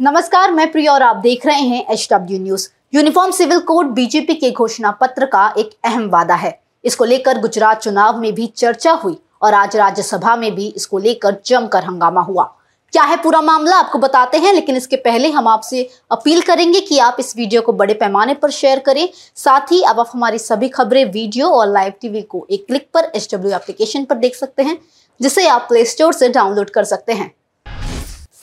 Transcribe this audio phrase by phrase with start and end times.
[0.00, 4.34] नमस्कार, मैं प्रिया और आप देख रहे हैं H W news uniform civil code BJP
[4.34, 6.52] के घोषणा पत्र का एक अहम वादा है।
[6.84, 11.36] इसको लेकर गुजरात चुनाव में भी चर्चा हुई और आज राज्यसभा में भी इसको लेकर
[11.46, 12.44] जमकर हंगामा हुआ।
[12.92, 16.98] क्या है पूरा मामला, आपको बताते हैं, लेकिन इसके पहले हम आपसे अपील करेंगे कि
[16.98, 20.68] आप इस वीडियो को बड़े पैमाने पर शेयर करें। साथ ही अब आप हमारी सभी
[20.70, 24.78] खबरें वीडियो और लाइव टीवी को एक क्लिक पर एच एप्लीकेशन पर देख सकते हैं,
[25.20, 27.32] जिसे आप प्ले स्टोर से डाउनलोड कर सकते हैं।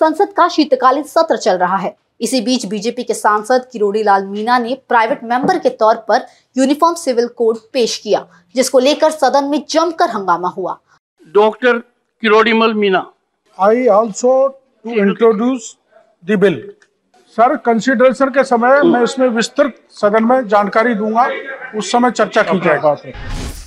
[0.00, 4.58] संसद का शीतकालीन सत्र चल रहा है। इसी बीच बीजेपी के सांसद किरोड़ी लाल मीना
[4.58, 9.62] ने प्राइवेट मेंबर के तौर पर यूनिफॉर्म सिविल कोड पेश किया जिसको लेकर सदन में
[9.70, 10.78] जमकर हंगामा हुआ।
[11.34, 11.78] Doctor
[12.22, 13.04] Kirodimal Meena
[13.58, 15.76] I also to introduce
[16.24, 16.56] the bill.
[17.38, 21.28] Sir consideration के समय मैं इसमें विस्तृत सदन में जानकारी दूँगा।
[21.78, 22.96] उस समय चर्चा की जाएगा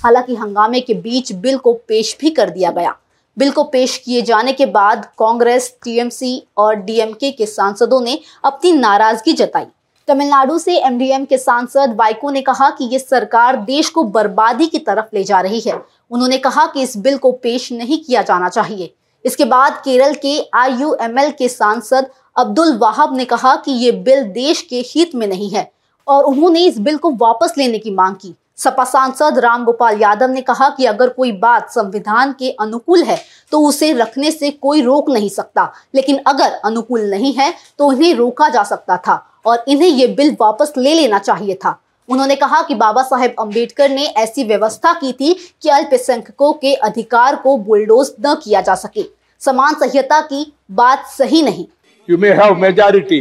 [0.04, 2.96] हालाँकि हंगामे के बीच बिल को पेश भी कर दिया गया।
[3.36, 8.72] बिल को पेश किए जाने के बाद कांग्रेस, टीएमसी और डीएमके के सांसदों ने अपनी
[8.72, 9.66] नाराज़गी जताई।
[10.08, 14.78] तमिलनाडु से एमडीएम के सांसद वाइको ने कहा कि ये सरकार देश को बर्बादी की
[14.78, 15.74] तरफ़ ले जा रही है।
[16.10, 18.92] उन्होंने कहा कि इस बिल को पेश नहीं किया जाना चाहिए।
[19.24, 24.62] इसके बाद केरल के आईयूएमएल के सांसद अब्दुल वाहब ने कहा कि ये बिल देश
[24.62, 25.70] के हित में नहीं है
[26.06, 30.30] और उन्होंने इस बिल को वापस लेने की मांग की। सपा सांसद राम गोपाल यादव
[30.30, 33.18] ने कहा कि अगर कोई बात संविधान के अनुकूल है
[33.52, 38.14] तो उसे रखने से कोई रोक नहीं सकता लेकिन अगर अनुकूल नहीं है तो इन्हें
[38.14, 42.62] रोका जा सकता था और इन्हें ये बिल वापस ले लेना चाहिए था उन्होंने कहा
[42.62, 48.12] कि बाबा साहेब अंबेडकर ने ऐसी व्यवस्था की थी कि अल्पसंख्यकों के अधिकार को बुलडोज
[48.26, 49.04] न किया जा सके
[49.42, 51.66] समान संहिता की बात सही नहीं
[52.08, 53.20] you may have majority.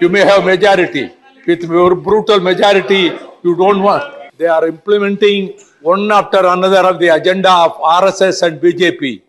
[0.00, 1.04] You may have majority.
[1.46, 3.04] With your brutal majority,
[3.42, 4.21] you don't want.
[4.38, 9.22] They are implementing one after another of the agenda of RSS and BJP.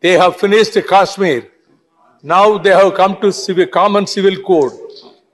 [0.00, 1.50] They have finished Kashmir.
[2.22, 4.72] Now they have come to civil, common civil code.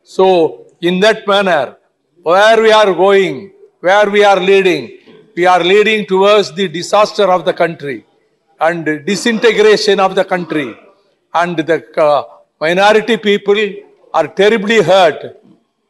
[0.03, 1.77] So, in that manner,
[2.23, 4.98] where we are going, where we are leading,
[5.36, 8.05] we are leading towards the disaster of the country
[8.61, 10.74] and disintegration of the country.
[11.35, 12.24] And the uh,
[12.61, 13.58] minority people
[14.13, 15.40] are terribly hurt.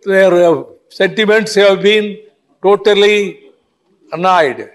[0.04, 2.18] Their uh, sentiments have been
[2.62, 3.50] totally
[4.12, 4.68] annoyed.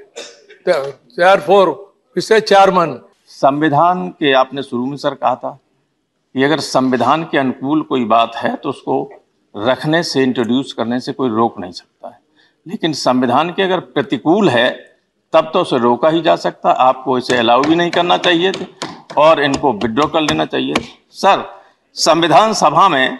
[1.16, 1.68] Therefore,
[2.16, 2.40] Mr.
[2.44, 3.02] Chairman,
[3.32, 5.50] संविधान के आपने शुरू में sir कहा था
[6.36, 8.98] कि अगर संविधान के अनुकूल कोई बात है तो उसको
[9.56, 12.20] रखने से इंट्रोड्यूस करने से कोई रोक नहीं सकता है
[12.66, 14.70] लेकिन संविधान के अगर प्रतिकूल है
[15.34, 18.52] तब तो उसे रोका ही जा सकता आपको इसे अलाउ भी नहीं करना चाहिए
[19.18, 20.76] और इनको विड्रॉ कर लेना चाहिए
[21.14, 21.44] सर
[21.96, 23.20] संविधान सभा में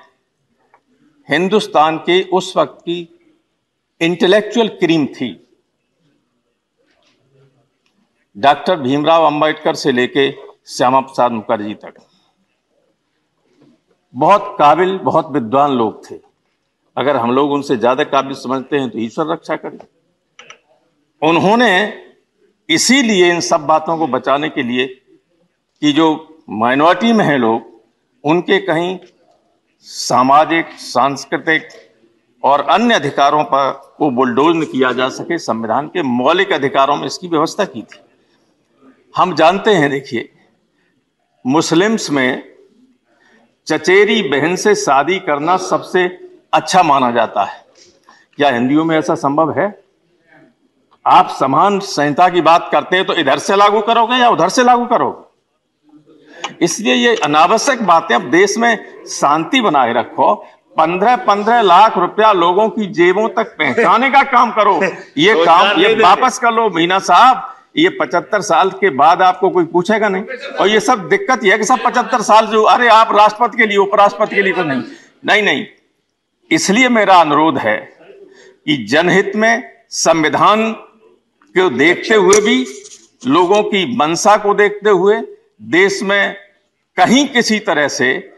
[1.30, 3.02] हिंदुस्तान के उस वक्त की
[4.02, 5.30] इंटेलेक्चुअल क्रीम थी।
[8.36, 10.30] डॉक्टर भीमराव अंबेडकर से लेके
[10.68, 11.94] श्यामा प्रसाद मुखर्जी तक।
[14.14, 16.20] बहुत काबिल, बहुत विद्वान लोग थे।
[16.98, 19.80] अगर हम लोग उनसे ज़्यादा काबिल समझते हैं तो ईश्वर रक्षा करें।
[21.22, 21.72] उन्होंने
[22.70, 24.86] इसीलिए इन सब बातों को बचाने के लिए
[25.82, 26.08] कि जो
[26.52, 27.62] माइनॉरिटी में हैं लोग,
[28.24, 28.98] उनके कहीं
[29.88, 31.68] सामाजिक, सांस्कृतिक
[32.46, 37.28] और अन्य अधिकारों पर को बुलडोज किया जा सके, संविधान के मौलिक अधिकारों में इसकी
[37.28, 38.00] व्यवस्था की थी।
[39.16, 40.30] हम जानते हैं, देखिए,
[41.46, 42.56] मुस्लिम्स में
[43.68, 46.06] चचेरी बहन से शादी करना सबसे
[46.54, 47.64] अच्छा माना जाता है।
[48.36, 49.68] क्या हिंदियों में ऐसा संभव है?
[51.06, 54.64] आप समान संहिता की बात करते हैं तो इधर से लागू करोगे या उधर से
[54.64, 55.24] लागू करोगे?
[56.62, 60.34] इसलिए ये अनावश्यक बातें अब देश में शांति बनाए रखो
[60.78, 64.80] पंद्रह पंद्रह लाख रुपया लोगों की जेबों तक पहुँचाने का काम करो।
[65.18, 69.66] ये काम ये वापस कर लो मीना साहब। ये पचहत्तर साल के बाद आपको कोई
[69.66, 70.24] पूछेगा नहीं।
[70.60, 73.66] और ये सब दिक्कत ये है कि सब पचहत्तर साल जो अरे आप राष्ट्रपति के
[73.66, 74.84] लिए उपराष्ट्रपति के लिए नहीं।
[75.26, 75.66] नहीं नहीं।
[76.52, 77.78] इसलिए मेरा अनुरोध है
[78.66, 80.72] कि जनहित में संविधान
[81.58, 82.66] को देखते हुए भी
[83.28, 85.22] लोगों की मनसा को देखते हुए
[85.62, 86.36] देश में
[86.98, 88.35] कहीं किसी तरह से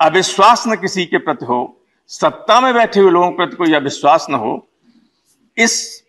[0.00, 4.26] अविश्वास न किसी के प्रति हो, सत्ता में बैठे हुए लोगों के प्रति कोई अविश्वास
[4.30, 4.68] न हो,
[5.56, 6.02] इस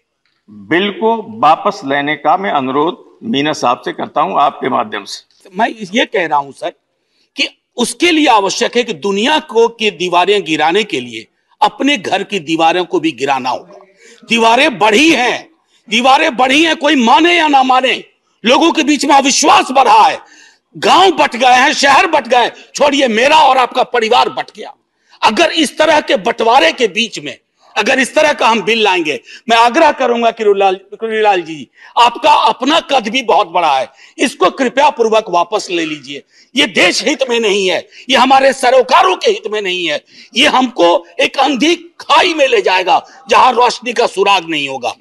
[0.49, 5.49] बिल को वापस लेने का मैं अनुरोध मीना साहब से करता हूँ आपके माध्यम से।
[5.55, 6.69] मैं ये कह रहा हूँ, सर,
[7.35, 7.47] कि
[7.77, 11.27] उसके लिए आवश्यक है कि दुनिया को की दीवारें गिराने के लिए
[11.61, 13.79] अपने घर की दीवारों को भी गिराना होगा।
[14.29, 15.49] दीवारें बढ़ी हैं,
[15.89, 18.03] दीवारें बढ़ी हैं, कोई माने या ना माने,
[18.45, 20.19] लोगों के बीच में अविश्वास बढ़ा है।
[20.77, 24.73] गाँव बट गए हैं, शहर बट गए छोड़िए, मेरा और आपका परिवार बट गया।
[25.21, 27.37] अगर इस तरह के बंटवारे के बीच में,
[27.75, 29.19] अगर इस तरह का हम बिल लाएँगे,
[29.49, 33.87] मैं आग्रह करूँगा किरोलाल जी, आपका अपना कद भी बहुत बड़ा है।
[34.17, 36.23] इसको कृपया पूर्वक वापस ले लीजिए।
[36.55, 40.03] ये देश हित में नहीं है, ये हमारे सरोकारों के हित में नहीं है।
[40.35, 44.93] ये हमको एक अंधी खाई में ले जाएगा, जहाँ रोशनी का सुराग नहीं होगा।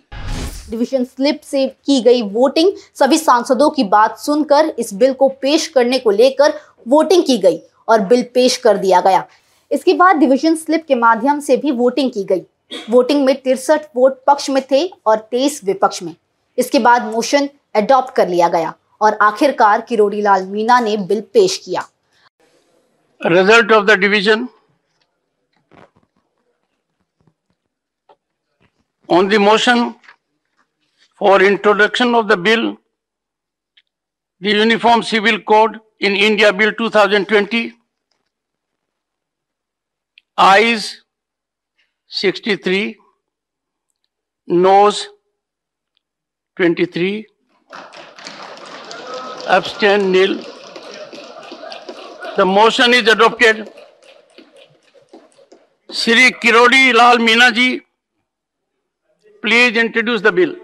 [0.71, 5.67] डिवीज़न स्लिप से की गई वोटिंग। सभी सांसदों की बात सुनकर, इस बिल को पेश
[5.69, 6.59] करने को लेकर
[6.89, 9.27] वोटिंग की गई और बिल पेश कर दिया गया।
[9.71, 12.43] इसके बाद डिवीज़न स्लिप के माध्यम से भी वोटिंग की गई।
[12.91, 16.15] वोटिंग में तिरसठ वोट पक्ष में थे और तेईस विपक्ष में।
[16.59, 21.57] इसके बाद मोशन अडॉप्ट कर लिया गया और आखिरकार किरोड़ी लाल मीना ने बिल पेश
[21.65, 21.89] किया।
[23.21, 24.47] Result of the division.
[29.09, 29.91] On the motion
[31.19, 32.77] for introduction of the bill,
[34.41, 37.73] the Uniform Civil Code in India Bill 2020,
[40.37, 41.03] eyes
[42.09, 42.97] 63,
[44.47, 45.09] nose
[46.57, 47.27] 23,
[49.49, 50.37] abstain nil.
[52.37, 53.73] The motion is adopted.
[55.91, 57.19] Shri Kirodi Lal
[59.49, 60.55] Meena ji, please introduce the bill.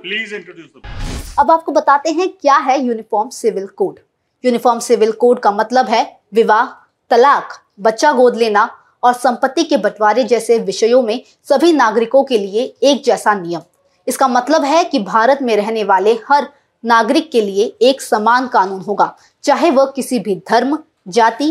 [1.39, 3.99] अब आपको बताते हैं क्या है uniform civil code
[4.45, 6.01] uniform civil code का मतलब है
[6.35, 6.65] विवाह
[7.11, 8.69] तलाक बच्चा गोद लेना
[9.03, 13.61] और संपत्ति के बंटवारे जैसे विषयों में सभी नागरिकों के लिए एक जैसा नियम।
[14.07, 16.49] इसका मतलब है कि भारत में रहने वाले हर
[16.85, 19.15] नागरिक के लिए एक समान कानून होगा
[19.45, 21.51] चाहे वह किसी भी धर्म जाति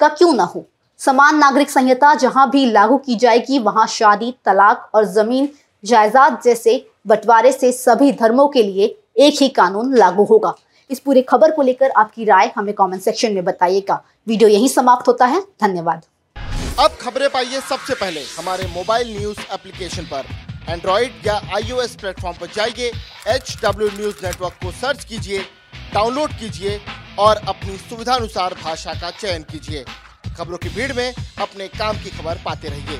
[0.00, 0.64] का क्यों ना हो।
[1.00, 5.48] समान नागरिक संहिता जहाँ भी लागू की जाएगी वहाँ शादी तलाक और ज़मीन
[5.84, 8.86] जायदाद जैसे बंटवारे से सभी धर्मों के लिए
[9.18, 10.54] एक ही कानून लागू होगा।
[10.90, 15.08] इस पूरी खबर को लेकर आपकी राय हमें कमेंट सेक्शन में बताइएगा। वीडियो यहीं समाप्त
[15.08, 16.02] होता है। धन्यवाद।
[16.80, 20.26] अब खबरें पाइए सबसे पहले। हमारे मोबाइल न्यूज़ एप्लीकेशन पर।
[20.68, 22.92] एंड्रॉइड या आईओएस प्लेटफॉर्म पर जाइए।
[23.28, 25.38] एच डब्ल्यू न्यूज़ नेटवर्क को सर्च कीजिए
[25.94, 26.80] डाउनलोड कीजिए
[27.18, 29.84] और अपनी सुविधानुसार भाषा का चयन कीजिए।
[30.38, 32.98] खबरों की भीड़ में अपने काम की खबर पाते रहिए।